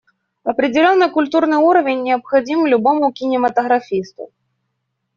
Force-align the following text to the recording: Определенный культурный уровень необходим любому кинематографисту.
Определенный 0.43 1.11
культурный 1.11 1.57
уровень 1.57 2.01
необходим 2.01 2.65
любому 2.65 3.11
кинематографисту. 3.13 4.31